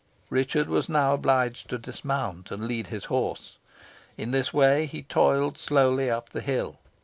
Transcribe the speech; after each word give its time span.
Richard 0.31 0.67
was 0.67 0.89
now 0.89 1.13
obliged 1.13 1.69
to 1.69 1.77
dismount 1.77 2.49
and 2.49 2.65
lead 2.67 2.87
his 2.87 3.05
horse. 3.05 3.59
In 4.17 4.31
this 4.31 4.51
way 4.51 4.87
he 4.87 5.03
toiled 5.03 5.59
slowly 5.59 6.09
up 6.09 6.29
the 6.29 6.41
hill. 6.41 6.79